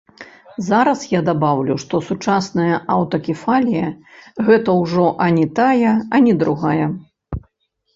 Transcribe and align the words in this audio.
Зараз 0.69 1.03
я 1.11 1.19
дабаўлю, 1.27 1.75
што 1.83 1.95
сучасная 2.07 2.75
аўтакефалія 2.97 3.87
гэта 4.51 4.69
ўжо 4.83 5.05
ані 5.31 5.49
тая, 5.65 5.91
ані 6.21 6.33
другая. 6.45 6.95